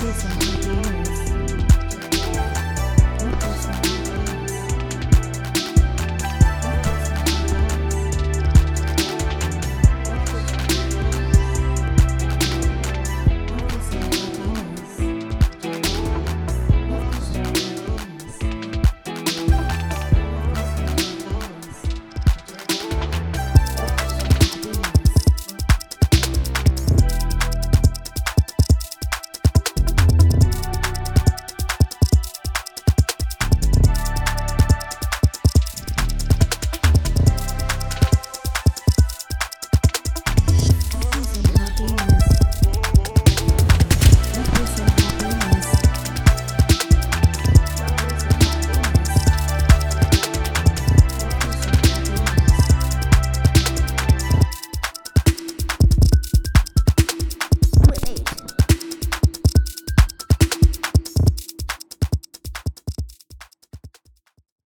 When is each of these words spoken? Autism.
Autism. 0.00 0.59